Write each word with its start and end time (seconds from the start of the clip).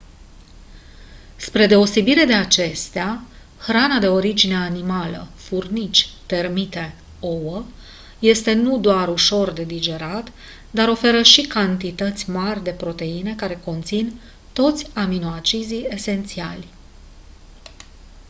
spre 1.37 1.67
deosebire 1.67 2.25
de 2.25 2.33
acestea 2.33 3.23
hrana 3.57 3.99
de 3.99 4.07
origine 4.07 4.55
animală 4.55 5.27
furnici 5.35 6.09
termite 6.25 6.95
ouă 7.19 7.63
este 8.19 8.53
nu 8.53 8.77
doar 8.79 9.07
ușor 9.09 9.51
de 9.51 9.63
digerat 9.63 10.31
dar 10.71 10.87
oferă 10.87 11.21
și 11.21 11.41
cantități 11.41 12.29
mari 12.29 12.63
de 12.63 12.71
proteine 12.71 13.35
care 13.35 13.55
conțin 13.63 14.19
toți 14.53 14.89
aminoacizii 14.93 15.85
esențiali 15.89 16.67